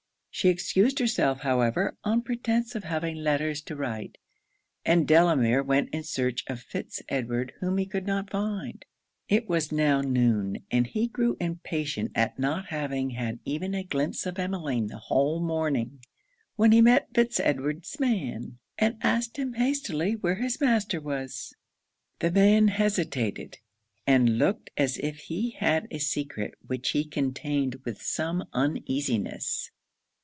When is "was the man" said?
21.01-22.69